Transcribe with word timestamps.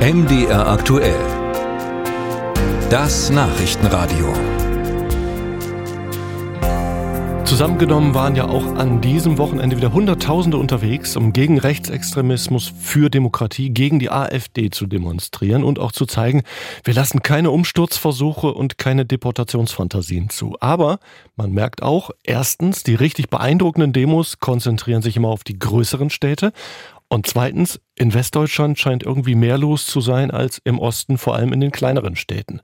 MDR 0.00 0.66
aktuell. 0.66 1.14
Das 2.88 3.28
Nachrichtenradio. 3.28 4.32
Zusammengenommen 7.44 8.14
waren 8.14 8.34
ja 8.34 8.48
auch 8.48 8.64
an 8.76 9.02
diesem 9.02 9.36
Wochenende 9.36 9.76
wieder 9.76 9.92
Hunderttausende 9.92 10.56
unterwegs, 10.56 11.18
um 11.18 11.34
gegen 11.34 11.58
Rechtsextremismus, 11.58 12.72
für 12.80 13.10
Demokratie, 13.10 13.68
gegen 13.68 13.98
die 13.98 14.08
AfD 14.08 14.70
zu 14.70 14.86
demonstrieren 14.86 15.64
und 15.64 15.78
auch 15.78 15.92
zu 15.92 16.06
zeigen, 16.06 16.44
wir 16.82 16.94
lassen 16.94 17.22
keine 17.22 17.50
Umsturzversuche 17.50 18.54
und 18.54 18.78
keine 18.78 19.04
Deportationsfantasien 19.04 20.30
zu. 20.30 20.56
Aber 20.60 20.98
man 21.36 21.52
merkt 21.52 21.82
auch, 21.82 22.10
erstens, 22.24 22.84
die 22.84 22.94
richtig 22.94 23.28
beeindruckenden 23.28 23.92
Demos 23.92 24.38
konzentrieren 24.38 25.02
sich 25.02 25.18
immer 25.18 25.28
auf 25.28 25.44
die 25.44 25.58
größeren 25.58 26.08
Städte 26.08 26.52
und 27.12 27.26
zweitens, 27.26 27.80
in 28.00 28.14
Westdeutschland 28.14 28.78
scheint 28.78 29.02
irgendwie 29.02 29.34
mehr 29.34 29.58
los 29.58 29.84
zu 29.84 30.00
sein 30.00 30.30
als 30.30 30.58
im 30.64 30.78
Osten, 30.78 31.18
vor 31.18 31.36
allem 31.36 31.52
in 31.52 31.60
den 31.60 31.70
kleineren 31.70 32.16
Städten. 32.16 32.62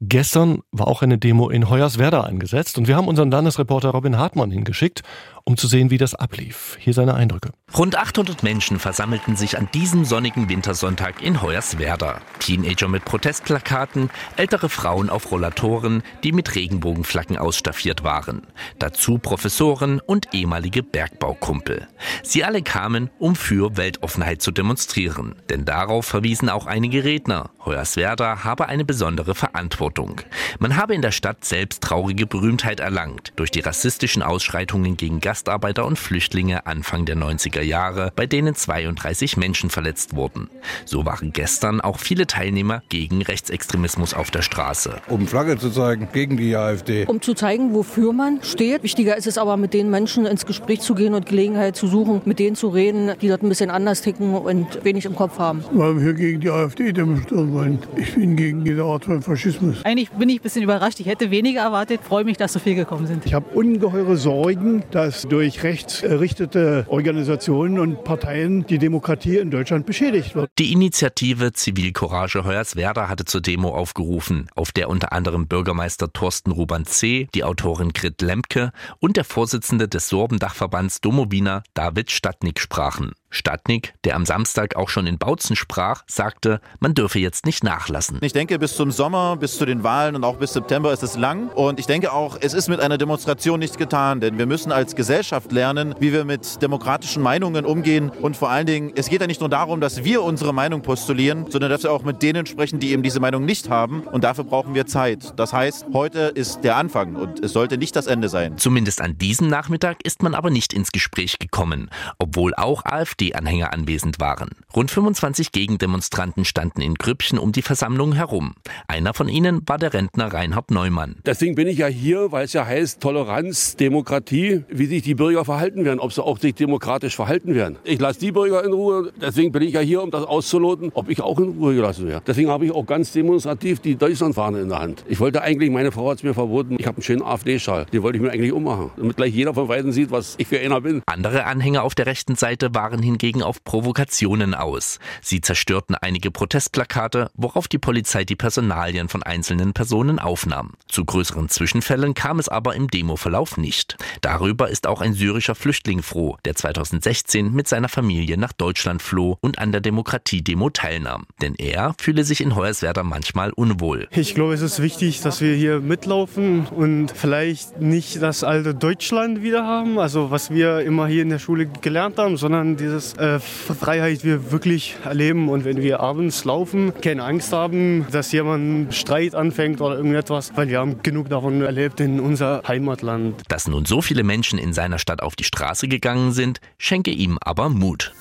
Gestern 0.00 0.60
war 0.70 0.86
auch 0.86 1.02
eine 1.02 1.18
Demo 1.18 1.50
in 1.50 1.68
Hoyerswerda 1.68 2.20
angesetzt 2.20 2.78
und 2.78 2.86
wir 2.86 2.94
haben 2.94 3.08
unseren 3.08 3.32
Landesreporter 3.32 3.88
Robin 3.88 4.16
Hartmann 4.16 4.52
hingeschickt, 4.52 5.02
um 5.42 5.56
zu 5.56 5.66
sehen, 5.66 5.90
wie 5.90 5.98
das 5.98 6.14
ablief. 6.14 6.76
Hier 6.78 6.94
seine 6.94 7.14
Eindrücke. 7.14 7.50
Rund 7.76 7.96
800 7.96 8.44
Menschen 8.44 8.78
versammelten 8.78 9.34
sich 9.34 9.58
an 9.58 9.68
diesem 9.74 10.04
sonnigen 10.04 10.48
Wintersonntag 10.48 11.20
in 11.20 11.42
Hoyerswerda. 11.42 12.20
Teenager 12.38 12.86
mit 12.86 13.04
Protestplakaten, 13.04 14.10
ältere 14.36 14.68
Frauen 14.68 15.10
auf 15.10 15.32
Rollatoren, 15.32 16.04
die 16.22 16.30
mit 16.30 16.54
Regenbogenflaggen 16.54 17.38
ausstaffiert 17.38 18.04
waren. 18.04 18.42
Dazu 18.78 19.18
Professoren 19.18 20.00
und 20.00 20.32
ehemalige 20.32 20.84
Bergbaukumpel. 20.84 21.88
Sie 22.22 22.44
alle 22.44 22.62
kamen, 22.62 23.10
um 23.18 23.34
für 23.34 23.76
Weltoffenheit 23.76 24.42
zu 24.42 24.52
demonstrieren 24.52 24.75
demonstrieren. 24.76 25.34
Denn 25.48 25.64
darauf 25.64 26.06
verwiesen 26.06 26.50
auch 26.50 26.66
einige 26.66 27.04
Redner. 27.04 27.50
Hoyerswerda 27.64 28.44
habe 28.44 28.68
eine 28.68 28.84
besondere 28.84 29.34
Verantwortung. 29.34 30.20
Man 30.58 30.76
habe 30.76 30.94
in 30.94 31.02
der 31.02 31.10
Stadt 31.10 31.44
selbst 31.44 31.82
traurige 31.82 32.26
Berühmtheit 32.26 32.80
erlangt 32.80 33.32
durch 33.36 33.50
die 33.50 33.60
rassistischen 33.60 34.22
Ausschreitungen 34.22 34.96
gegen 34.96 35.20
Gastarbeiter 35.20 35.84
und 35.86 35.98
Flüchtlinge 35.98 36.66
Anfang 36.66 37.06
der 37.06 37.16
90er 37.16 37.62
Jahre, 37.62 38.12
bei 38.14 38.26
denen 38.26 38.54
32 38.54 39.36
Menschen 39.36 39.70
verletzt 39.70 40.14
wurden. 40.14 40.48
So 40.84 41.06
waren 41.06 41.32
gestern 41.32 41.80
auch 41.80 41.98
viele 41.98 42.26
Teilnehmer 42.26 42.82
gegen 42.88 43.22
Rechtsextremismus 43.22 44.14
auf 44.14 44.30
der 44.30 44.42
Straße. 44.42 45.00
Um 45.08 45.26
Flagge 45.26 45.58
zu 45.58 45.70
zeigen 45.70 46.08
gegen 46.12 46.36
die 46.36 46.54
AfD. 46.54 47.06
Um 47.06 47.22
zu 47.22 47.34
zeigen, 47.34 47.74
wofür 47.74 48.12
man 48.12 48.42
steht. 48.42 48.82
Wichtiger 48.82 49.16
ist 49.16 49.26
es 49.26 49.38
aber, 49.38 49.56
mit 49.56 49.72
den 49.74 49.90
Menschen 49.90 50.26
ins 50.26 50.44
Gespräch 50.46 50.80
zu 50.80 50.94
gehen 50.94 51.14
und 51.14 51.26
Gelegenheit 51.26 51.76
zu 51.76 51.86
suchen, 51.86 52.20
mit 52.26 52.38
denen 52.38 52.56
zu 52.56 52.68
reden, 52.68 53.12
die 53.20 53.28
dort 53.28 53.42
ein 53.42 53.48
bisschen 53.48 53.70
anders 53.70 54.02
ticken 54.02 54.34
und 54.34 54.65
und 54.74 54.84
wenig 54.84 55.04
im 55.04 55.14
Kopf 55.14 55.38
haben. 55.38 55.62
Weil 55.72 56.00
wir 56.02 56.14
gegen 56.14 56.40
die 56.40 56.50
AfD 56.50 56.92
demonstrieren 56.92 57.52
wollen. 57.52 57.78
Ich 57.96 58.14
bin 58.14 58.36
gegen 58.36 58.64
jede 58.64 58.84
Art 58.84 59.04
von 59.04 59.22
Faschismus. 59.22 59.84
Eigentlich 59.84 60.10
bin 60.10 60.28
ich 60.28 60.40
ein 60.40 60.42
bisschen 60.42 60.62
überrascht. 60.62 61.00
Ich 61.00 61.06
hätte 61.06 61.30
weniger 61.30 61.62
erwartet. 61.62 62.00
Freue 62.02 62.24
mich, 62.24 62.36
dass 62.36 62.52
so 62.52 62.58
viel 62.58 62.74
gekommen 62.74 63.06
sind. 63.06 63.26
Ich 63.26 63.34
habe 63.34 63.46
ungeheure 63.54 64.16
Sorgen, 64.16 64.82
dass 64.90 65.22
durch 65.22 65.62
rechtsgerichtete 65.62 66.86
Organisationen 66.88 67.78
und 67.78 68.04
Parteien 68.04 68.66
die 68.66 68.78
Demokratie 68.78 69.38
in 69.38 69.50
Deutschland 69.50 69.86
beschädigt 69.86 70.34
wird. 70.34 70.50
Die 70.58 70.72
Initiative 70.72 71.52
Zivilcourage 71.52 72.44
Hoyerswerda 72.44 73.08
hatte 73.08 73.24
zur 73.24 73.40
Demo 73.40 73.70
aufgerufen, 73.70 74.48
auf 74.54 74.72
der 74.72 74.88
unter 74.88 75.12
anderem 75.12 75.46
Bürgermeister 75.46 76.12
Thorsten 76.12 76.50
Ruban 76.50 76.84
C., 76.84 77.28
die 77.34 77.44
Autorin 77.44 77.92
Grit 77.92 78.22
Lemke 78.22 78.72
und 78.98 79.16
der 79.16 79.24
Vorsitzende 79.24 79.88
des 79.88 80.08
Sorbendachverbands 80.08 81.00
Domowina 81.00 81.62
David 81.74 82.10
Stadnik 82.10 82.60
sprachen. 82.60 83.12
Stadnik, 83.36 83.94
der 84.04 84.16
am 84.16 84.26
Samstag 84.26 84.76
auch 84.76 84.88
schon 84.88 85.06
in 85.06 85.18
Bautzen 85.18 85.54
sprach, 85.54 86.02
sagte, 86.06 86.60
man 86.80 86.94
dürfe 86.94 87.18
jetzt 87.18 87.46
nicht 87.46 87.62
nachlassen. 87.62 88.18
Ich 88.22 88.32
denke, 88.32 88.58
bis 88.58 88.74
zum 88.74 88.90
Sommer, 88.90 89.36
bis 89.36 89.58
zu 89.58 89.66
den 89.66 89.84
Wahlen 89.84 90.16
und 90.16 90.24
auch 90.24 90.36
bis 90.36 90.52
September 90.52 90.92
ist 90.92 91.02
es 91.02 91.16
lang. 91.16 91.48
Und 91.50 91.78
ich 91.78 91.86
denke 91.86 92.12
auch, 92.12 92.36
es 92.40 92.54
ist 92.54 92.68
mit 92.68 92.80
einer 92.80 92.98
Demonstration 92.98 93.60
nicht 93.60 93.78
getan, 93.78 94.20
denn 94.20 94.38
wir 94.38 94.46
müssen 94.46 94.72
als 94.72 94.96
Gesellschaft 94.96 95.52
lernen, 95.52 95.94
wie 96.00 96.12
wir 96.12 96.24
mit 96.24 96.60
demokratischen 96.62 97.22
Meinungen 97.22 97.64
umgehen. 97.64 98.10
Und 98.10 98.36
vor 98.36 98.50
allen 98.50 98.66
Dingen, 98.66 98.92
es 98.96 99.08
geht 99.08 99.20
ja 99.20 99.26
nicht 99.26 99.40
nur 99.40 99.50
darum, 99.50 99.80
dass 99.80 100.02
wir 100.02 100.22
unsere 100.22 100.54
Meinung 100.54 100.82
postulieren, 100.82 101.50
sondern 101.50 101.70
dass 101.70 101.82
wir 101.82 101.92
auch 101.92 102.02
mit 102.02 102.22
denen 102.22 102.46
sprechen, 102.46 102.80
die 102.80 102.92
eben 102.92 103.02
diese 103.02 103.20
Meinung 103.20 103.44
nicht 103.44 103.68
haben. 103.68 104.00
Und 104.00 104.24
dafür 104.24 104.44
brauchen 104.44 104.74
wir 104.74 104.86
Zeit. 104.86 105.38
Das 105.38 105.52
heißt, 105.52 105.86
heute 105.92 106.20
ist 106.34 106.64
der 106.64 106.76
Anfang 106.76 107.16
und 107.16 107.44
es 107.44 107.52
sollte 107.52 107.78
nicht 107.78 107.94
das 107.94 108.06
Ende 108.06 108.28
sein. 108.28 108.56
Zumindest 108.56 109.00
an 109.00 109.18
diesem 109.18 109.48
Nachmittag 109.48 109.98
ist 110.04 110.22
man 110.22 110.34
aber 110.34 110.50
nicht 110.50 110.72
ins 110.72 110.90
Gespräch 110.90 111.38
gekommen, 111.38 111.90
obwohl 112.18 112.54
auch 112.54 112.84
AfD 112.84 113.25
AfD-Anhänger 113.26 113.72
anwesend 113.72 114.20
waren. 114.20 114.50
Rund 114.74 114.90
25 114.90 115.52
Gegendemonstranten 115.52 116.44
standen 116.44 116.80
in 116.80 116.94
Grüppchen 116.94 117.38
um 117.38 117.52
die 117.52 117.62
Versammlung 117.62 118.12
herum. 118.12 118.54
Einer 118.88 119.14
von 119.14 119.28
ihnen 119.28 119.62
war 119.66 119.78
der 119.78 119.94
Rentner 119.94 120.32
Reinhard 120.32 120.70
Neumann. 120.70 121.16
Deswegen 121.24 121.54
bin 121.54 121.66
ich 121.66 121.78
ja 121.78 121.86
hier, 121.86 122.32
weil 122.32 122.44
es 122.44 122.52
ja 122.52 122.66
heißt 122.66 123.00
Toleranz, 123.00 123.76
Demokratie, 123.76 124.64
wie 124.68 124.86
sich 124.86 125.02
die 125.02 125.14
Bürger 125.14 125.44
verhalten 125.44 125.84
werden, 125.84 126.00
ob 126.00 126.12
sie 126.12 126.22
auch 126.22 126.38
sich 126.38 126.54
demokratisch 126.54 127.16
verhalten 127.16 127.54
werden. 127.54 127.78
Ich 127.84 128.00
lasse 128.00 128.20
die 128.20 128.32
Bürger 128.32 128.64
in 128.64 128.72
Ruhe, 128.72 129.12
deswegen 129.20 129.52
bin 129.52 129.62
ich 129.62 129.74
ja 129.74 129.80
hier, 129.80 130.02
um 130.02 130.10
das 130.10 130.24
auszuloten, 130.24 130.90
ob 130.94 131.08
ich 131.08 131.20
auch 131.20 131.38
in 131.38 131.50
Ruhe 131.58 131.74
gelassen 131.74 132.06
werde. 132.06 132.22
Deswegen 132.26 132.50
habe 132.50 132.66
ich 132.66 132.72
auch 132.72 132.86
ganz 132.86 133.12
demonstrativ 133.12 133.80
die 133.80 133.96
Deutschlandfahne 133.96 134.60
in 134.60 134.68
der 134.68 134.80
Hand. 134.80 135.04
Ich 135.08 135.20
wollte 135.20 135.42
eigentlich, 135.42 135.70
meine 135.70 135.92
Frau 135.92 136.10
hat 136.10 136.18
es 136.18 136.22
mir 136.22 136.34
verboten, 136.34 136.76
ich 136.78 136.86
habe 136.86 136.96
einen 136.96 137.02
schönen 137.02 137.22
AfD-Schal, 137.22 137.86
den 137.86 138.02
wollte 138.02 138.18
ich 138.18 138.22
mir 138.22 138.30
eigentlich 138.30 138.52
ummachen, 138.52 138.90
damit 138.96 139.16
gleich 139.16 139.34
jeder 139.34 139.54
von 139.54 139.68
Weitem 139.68 139.92
sieht, 139.92 140.10
was 140.10 140.34
ich 140.38 140.46
für 140.46 140.60
einer 140.60 140.80
bin. 140.80 141.02
Andere 141.06 141.44
Anhänger 141.44 141.82
auf 141.82 141.94
der 141.94 142.06
rechten 142.06 142.34
Seite 142.34 142.74
waren 142.74 143.02
hingegen 143.06 143.42
auf 143.42 143.64
Provokationen 143.64 144.54
aus. 144.54 144.98
Sie 145.22 145.40
zerstörten 145.40 145.94
einige 145.94 146.30
Protestplakate, 146.30 147.30
worauf 147.34 147.68
die 147.68 147.78
Polizei 147.78 148.24
die 148.24 148.36
Personalien 148.36 149.08
von 149.08 149.22
einzelnen 149.22 149.72
Personen 149.72 150.18
aufnahm. 150.18 150.72
Zu 150.88 151.04
größeren 151.04 151.48
Zwischenfällen 151.48 152.12
kam 152.12 152.38
es 152.38 152.48
aber 152.48 152.74
im 152.74 152.88
Demoverlauf 152.88 153.56
nicht. 153.56 153.96
Darüber 154.20 154.68
ist 154.68 154.86
auch 154.86 155.00
ein 155.00 155.14
syrischer 155.14 155.54
Flüchtling 155.54 156.02
froh, 156.02 156.36
der 156.44 156.54
2016 156.54 157.52
mit 157.52 157.68
seiner 157.68 157.88
Familie 157.88 158.36
nach 158.36 158.52
Deutschland 158.52 159.02
floh 159.02 159.38
und 159.40 159.58
an 159.58 159.72
der 159.72 159.80
Demokratiedemo 159.80 160.70
teilnahm. 160.70 161.26
Denn 161.40 161.54
er 161.54 161.94
fühle 161.98 162.24
sich 162.24 162.40
in 162.40 162.54
Hoyerswerda 162.54 163.02
manchmal 163.02 163.52
unwohl. 163.52 164.08
Ich 164.10 164.34
glaube, 164.34 164.54
es 164.54 164.62
ist 164.62 164.82
wichtig, 164.82 165.20
dass 165.22 165.40
wir 165.40 165.54
hier 165.54 165.80
mitlaufen 165.80 166.66
und 166.66 167.12
vielleicht 167.12 167.80
nicht 167.80 168.20
das 168.20 168.44
alte 168.44 168.74
Deutschland 168.74 169.42
wieder 169.42 169.64
haben, 169.64 169.98
also 169.98 170.30
was 170.30 170.50
wir 170.50 170.80
immer 170.80 171.06
hier 171.06 171.22
in 171.22 171.30
der 171.30 171.38
Schule 171.38 171.66
gelernt 171.66 172.18
haben, 172.18 172.36
sondern 172.36 172.76
dieses 172.96 173.14
äh, 173.14 173.38
Freiheit 173.38 174.24
wir 174.24 174.50
wirklich 174.50 174.96
erleben. 175.04 175.48
Und 175.48 175.64
wenn 175.64 175.82
wir 175.82 176.00
abends 176.00 176.44
laufen, 176.44 176.92
keine 177.00 177.24
Angst 177.24 177.52
haben, 177.52 178.06
dass 178.10 178.32
jemand 178.32 178.94
Streit 178.94 179.34
anfängt 179.34 179.80
oder 179.80 179.96
irgendetwas, 179.96 180.52
weil 180.56 180.68
wir 180.68 180.78
haben 180.78 181.02
genug 181.02 181.28
davon 181.28 181.62
erlebt 181.62 182.00
in 182.00 182.20
unser 182.20 182.62
Heimatland. 182.66 183.42
Dass 183.48 183.68
nun 183.68 183.84
so 183.84 184.00
viele 184.00 184.22
Menschen 184.22 184.58
in 184.58 184.72
seiner 184.72 184.98
Stadt 184.98 185.22
auf 185.22 185.36
die 185.36 185.44
Straße 185.44 185.88
gegangen 185.88 186.32
sind, 186.32 186.60
schenke 186.78 187.10
ihm 187.10 187.38
aber 187.40 187.68
Mut. 187.68 188.12